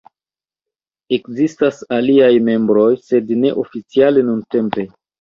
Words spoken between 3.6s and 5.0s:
oficiale nuntempe.